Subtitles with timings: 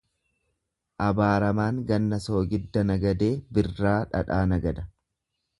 [1.07, 4.91] Abaaramaan ganna soogidda nagadee birraa dhadhaa nagada.